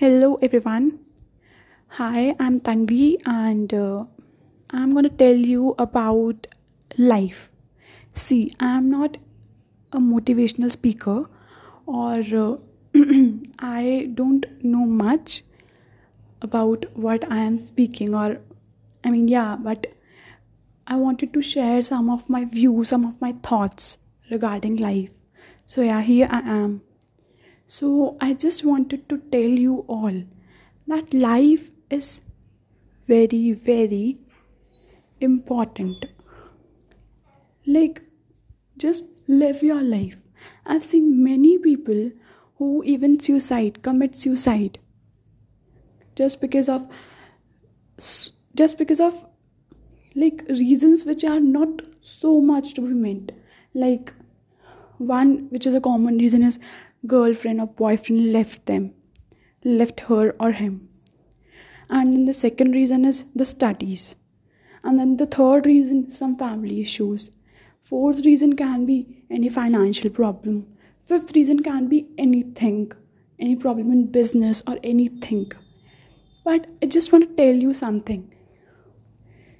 [0.00, 0.98] Hello everyone.
[1.96, 4.06] Hi, I'm Tanvi and uh,
[4.70, 6.46] I'm going to tell you about
[6.96, 7.50] life.
[8.14, 9.18] See, I'm not
[9.92, 11.28] a motivational speaker
[11.84, 12.56] or uh,
[13.58, 15.44] I don't know much
[16.40, 18.38] about what I am speaking or
[19.04, 19.86] I mean, yeah, but
[20.86, 23.98] I wanted to share some of my views, some of my thoughts
[24.30, 25.10] regarding life.
[25.66, 26.80] So, yeah, here I am.
[27.72, 30.24] So, I just wanted to tell you all
[30.88, 32.20] that life is
[33.06, 34.18] very, very
[35.20, 36.06] important.
[37.64, 38.02] Like,
[38.76, 40.16] just live your life.
[40.66, 42.10] I've seen many people
[42.56, 44.80] who even suicide, commit suicide
[46.16, 46.88] just because of
[48.56, 49.24] just because of
[50.16, 53.30] like reasons which are not so much to be meant
[53.74, 54.12] like
[54.98, 56.58] one which is a common reason is
[57.06, 58.94] girlfriend or boyfriend left them
[59.64, 60.88] left her or him.
[61.88, 64.14] And then the second reason is the studies.
[64.82, 67.30] And then the third reason some family issues.
[67.82, 70.66] Fourth reason can be any financial problem.
[71.02, 72.92] Fifth reason can be anything
[73.38, 75.50] any problem in business or anything.
[76.44, 78.34] But i just want to tell you something.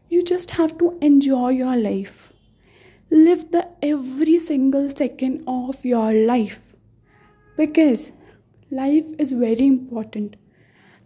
[0.09, 2.33] You just have to enjoy your life.
[3.11, 6.70] Live the every single second of your life
[7.61, 8.13] because
[8.71, 10.37] life is very important.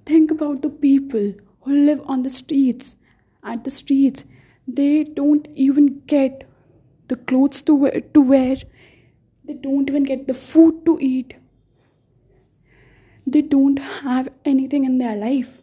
[0.06, 2.94] Think about the people who live on the streets.
[3.42, 4.24] At the streets,
[4.66, 6.48] they don't even get
[7.08, 8.56] the clothes to wear, to wear.
[9.44, 11.34] They don't even get the food to eat.
[13.26, 15.60] They don't have anything in their life.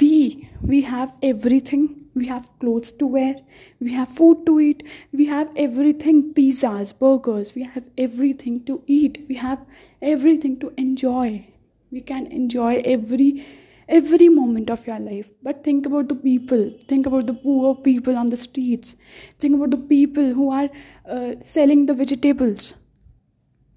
[0.00, 1.88] We we have everything
[2.18, 3.36] we have clothes to wear
[3.80, 4.82] we have food to eat
[5.12, 9.60] we have everything pizzas burgers we have everything to eat we have
[10.00, 11.46] everything to enjoy.
[11.90, 13.46] We can enjoy every
[13.88, 15.30] every moment of your life.
[15.42, 16.70] But think about the people.
[16.88, 18.96] Think about the poor people on the streets.
[19.38, 20.68] Think about the people who are
[21.08, 22.74] uh, selling the vegetables.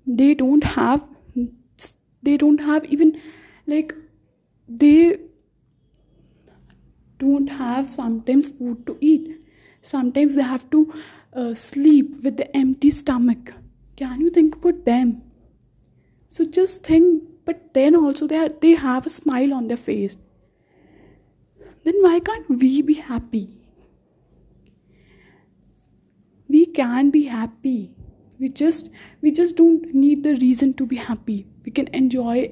[0.06, 1.08] They don't have
[2.24, 3.20] they don't have even
[3.66, 3.96] like
[4.68, 5.18] they
[7.20, 9.38] don't have sometimes food to eat.
[9.82, 10.94] Sometimes they have to
[11.34, 13.54] uh, sleep with the empty stomach.
[13.96, 15.22] Can you think about them
[16.34, 20.18] so just think but then also they, are, they have a smile on their face
[21.84, 23.46] then why can't we be happy
[26.48, 27.92] we can be happy
[28.40, 28.90] we just
[29.22, 32.52] we just don't need the reason to be happy we can enjoy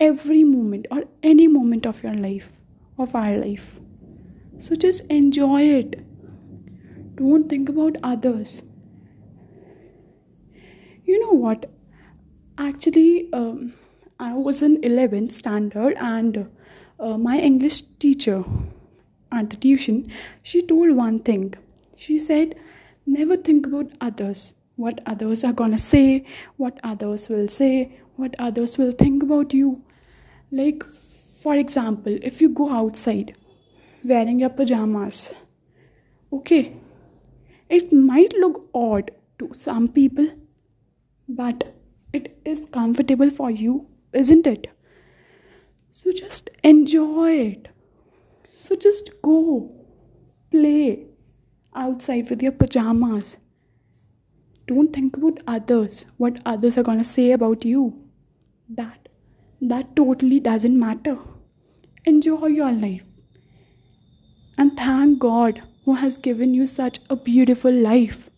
[0.00, 2.50] every moment or any moment of your life
[2.98, 3.76] of our life
[4.58, 6.02] so just enjoy it.
[7.16, 8.62] Don't think about others.
[11.04, 11.70] You know what?
[12.58, 13.74] Actually, um,
[14.18, 16.48] I was in 11th standard, and
[16.98, 18.44] uh, my English teacher
[19.32, 20.10] at the tuition
[20.42, 21.54] she told one thing.
[21.96, 22.54] She said,
[23.06, 26.24] Never think about others, what others are gonna say,
[26.56, 29.82] what others will say, what others will think about you.
[30.50, 33.36] Like, for example, if you go outside
[34.06, 35.34] wearing your pajamas.
[36.32, 36.76] Okay,
[37.68, 40.28] it might look odd to some people,
[41.28, 41.74] but
[42.46, 44.68] is comfortable for you, isn't it?
[45.90, 47.68] So just enjoy it.
[48.48, 49.72] So just go
[50.50, 51.06] play
[51.74, 53.36] outside with your pajamas.
[54.66, 58.02] Don't think about others, what others are gonna say about you.
[58.68, 59.08] That
[59.60, 61.18] that totally doesn't matter.
[62.04, 63.02] Enjoy your life.
[64.58, 68.30] And thank God who has given you such a beautiful life.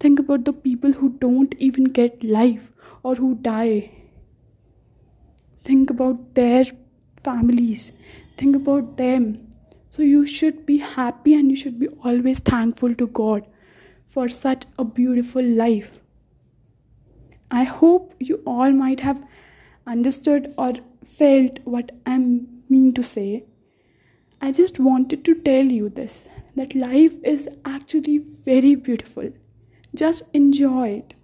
[0.00, 2.70] Think about the people who don't even get life
[3.02, 3.90] or who die.
[5.60, 6.64] Think about their
[7.24, 7.92] families.
[8.36, 9.48] Think about them.
[9.90, 13.46] So you should be happy and you should be always thankful to God
[14.06, 16.00] for such a beautiful life.
[17.50, 19.24] I hope you all might have
[19.86, 20.72] understood or
[21.04, 23.44] felt what I mean to say.
[24.40, 26.24] I just wanted to tell you this
[26.54, 29.30] that life is actually very beautiful.
[29.98, 31.14] Just enjoy it.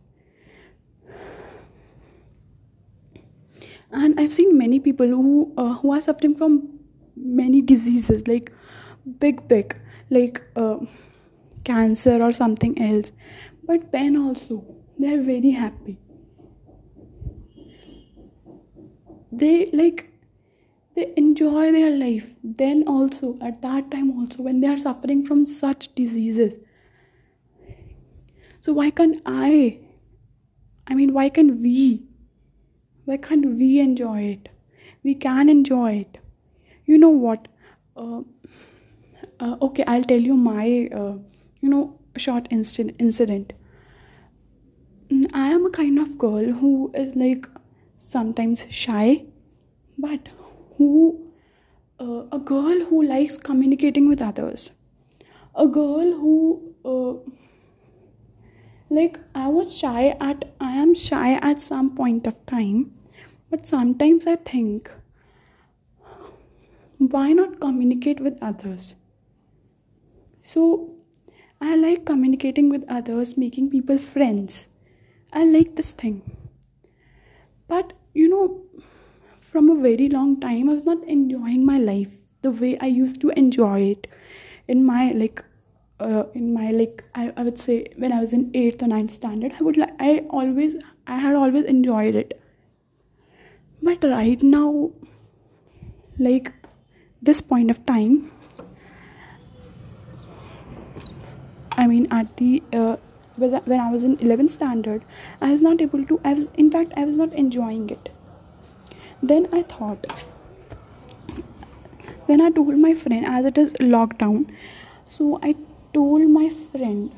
[3.93, 6.57] And I've seen many people who uh, who are suffering from
[7.17, 8.51] many diseases like
[9.21, 9.77] big big
[10.11, 10.79] like uh,
[11.65, 13.13] cancer or something else,
[13.63, 14.65] but then also
[14.99, 15.97] they are very happy.
[19.31, 20.11] They like
[20.97, 25.47] they enjoy their life then also at that time also when they are suffering from
[25.47, 26.59] such diseases
[28.65, 29.79] so why can't i?
[30.87, 32.03] I mean why can't we?
[33.05, 34.49] Why can't we enjoy it?
[35.03, 36.19] We can enjoy it.
[36.87, 37.49] You know what?
[37.97, 38.23] Uh,
[39.41, 41.15] uh, okay i'll tell you my uh,
[41.61, 41.83] you know
[42.17, 43.53] short instant incident.
[45.11, 46.73] Mm, i am a kind of girl who
[47.03, 47.49] is like
[47.99, 49.25] sometimes shy
[49.99, 50.29] but
[50.79, 50.91] who
[52.01, 54.71] uh, a girl who likes communicating with others.
[55.55, 57.31] A girl who uh,
[58.99, 62.93] like i was shy at i am shy at some point of time
[63.51, 64.91] but sometimes i think
[66.99, 68.97] why not communicate with others?
[70.41, 70.95] So
[71.61, 74.69] i like communicating with others making people friends.
[75.33, 76.23] I like this thing.
[77.67, 78.63] But you know
[79.41, 83.21] from a very long time i was not enjoying my life the way i used
[83.21, 84.07] to enjoy it
[84.69, 85.45] in my like
[86.01, 89.11] uh, in my like I, I would say when i was in 8th or 9th
[89.11, 90.77] standard i would like i always
[91.07, 92.41] i had always enjoyed it.
[93.83, 94.91] But right now
[96.19, 96.53] like
[97.21, 98.31] this point of time
[101.73, 102.97] i mean at the uh,
[103.37, 105.05] when i was in 11th standard
[105.43, 108.09] i was not able to i was in fact i was not enjoying it.
[109.23, 110.07] Then i thought
[112.27, 114.51] then i told my friend as it is lockdown
[115.07, 115.55] so i
[115.95, 117.13] told my friend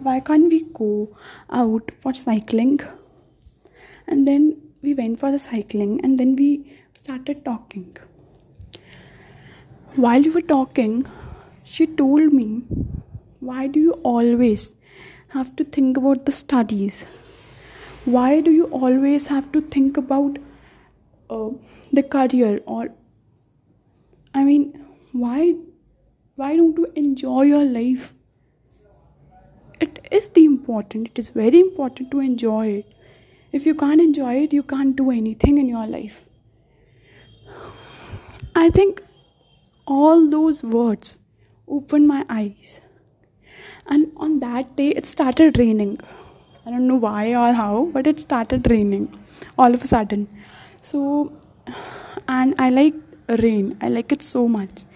[0.00, 1.16] why can't we go
[1.50, 2.80] out for cycling?
[4.06, 7.96] And then we went for the cycling and then we started talking.
[9.96, 11.06] While we were talking
[11.64, 12.62] she told me
[13.40, 14.74] why do you always
[15.28, 17.04] have to think about the studies?
[18.04, 20.38] Why do you always have to think about
[21.28, 21.50] uh,
[21.92, 22.88] the career or
[24.34, 24.64] i mean
[25.12, 25.54] why
[26.40, 28.14] why don't you enjoy your life?
[29.86, 32.94] It is the important it is very important to enjoy it.
[33.58, 36.24] If you can't enjoy it you can't do anything in your life.
[38.54, 39.02] I think
[39.86, 41.18] all those words
[41.68, 42.80] opened my eyes.
[43.86, 45.94] And on that day it started raining.
[46.64, 49.08] I don't know why or how but it started raining
[49.58, 50.28] all of a sudden.
[50.80, 51.32] So
[52.28, 52.94] and i like
[53.46, 53.76] rain.
[53.82, 54.86] I like it so much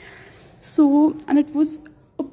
[0.72, 0.88] so
[1.28, 1.78] and it was
[2.18, 2.24] a,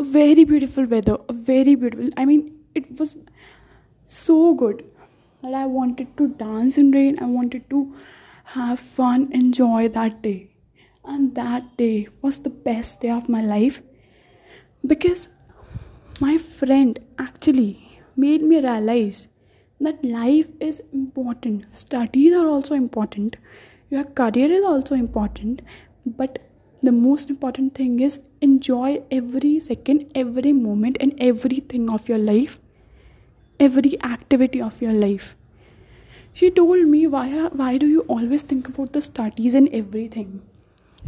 [0.00, 2.44] a very beautiful weather a very beautiful i mean
[2.74, 3.16] it was
[4.20, 4.84] so good
[5.42, 7.82] that i wanted to dance in rain i wanted to
[8.54, 10.48] have fun enjoy that day.
[11.04, 13.82] And that day was the best day of my life
[14.86, 15.28] because
[16.20, 19.28] my friend actually made me realize
[19.80, 21.66] that life is important.
[21.74, 23.36] Studies are also important.
[23.90, 25.60] Your career is also important.
[26.06, 26.38] But
[26.80, 32.58] the most important thing is enjoy every second every moment and everything of your life.
[33.58, 35.34] Every activity of your life.
[36.32, 37.26] She told me why
[37.62, 40.42] why do you always think about the studies and everything?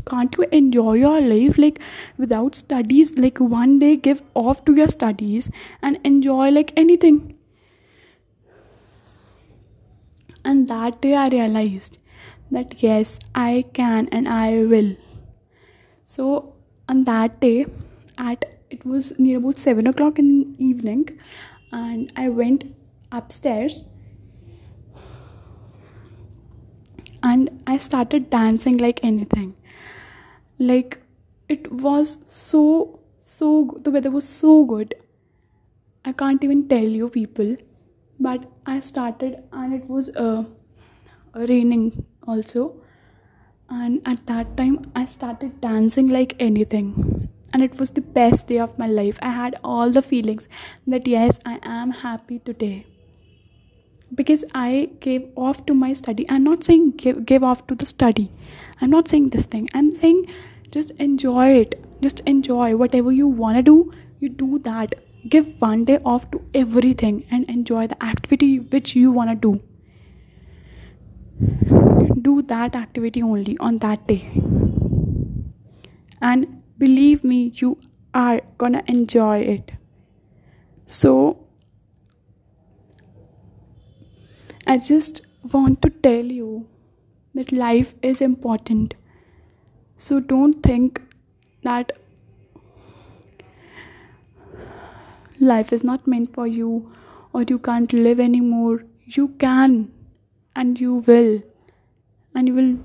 [0.06, 1.78] Can't you enjoy your life like
[2.16, 3.12] without studies?
[3.16, 5.50] Like one day give off to your studies
[5.82, 7.20] and enjoy like anything.
[10.44, 11.99] And that day i realized
[12.50, 14.94] that yes i can and i will
[16.10, 16.26] so
[16.88, 17.66] on that day
[18.18, 18.44] at
[18.76, 21.04] it was near about seven o'clock in the evening
[21.72, 22.64] and I went
[23.12, 23.84] upstairs
[27.22, 29.54] and I started dancing like anything.
[30.58, 30.99] Like
[31.49, 34.94] it was so so the weather was so good.
[36.04, 37.56] I can't even tell you people,
[38.18, 40.44] but I started and it was uh,
[41.35, 42.82] raining also
[43.70, 47.28] and at that time i started dancing like anything.
[47.52, 49.18] And it was the best day of my life.
[49.20, 50.48] I had all the feelings
[50.86, 52.86] that yes i am happy today.
[54.14, 56.26] Because i gave off to my study.
[56.28, 58.30] I'm not saying give, give off to the study.
[58.80, 59.68] I'm not saying this thing.
[59.74, 60.26] I'm saying
[60.70, 61.84] just enjoy it.
[62.00, 62.76] Just enjoy.
[62.76, 64.94] Whatever you want to do you do that.
[65.28, 69.60] Give one day off to everything and enjoy the activity which you want to do
[72.22, 74.30] do that activity only on that day.
[76.20, 77.78] And believe me you
[78.14, 79.72] are gonna enjoy it.
[80.86, 81.38] So
[84.66, 85.20] i just
[85.52, 86.66] want to tell you
[87.34, 88.94] that life is important.
[89.96, 91.00] So don't think
[91.62, 91.92] that
[95.40, 96.92] life is not meant for you
[97.32, 98.84] or you can't live anymore.
[99.06, 99.92] You can
[100.54, 101.42] and you will
[102.34, 102.78] and you will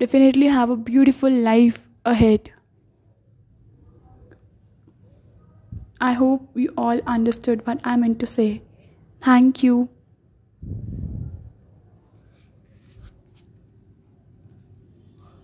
[0.00, 2.50] definitely have a beautiful life ahead.
[6.00, 8.62] I hope you all understood what I meant to say.
[9.20, 9.88] Thank you.